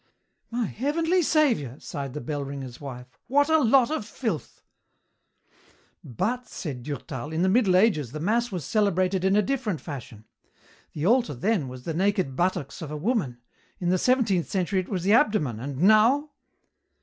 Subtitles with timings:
[0.49, 4.63] "My heavenly Saviour!" sighed the bell ringer's wife, "what a lot of filth."
[6.03, 10.25] "But," said Durtal, "in the Middle Ages the mass was celebrated in a different fashion.
[10.93, 13.41] The altar then was the naked buttocks of a woman;
[13.79, 16.31] in the seventeenth century it was the abdomen, and now?"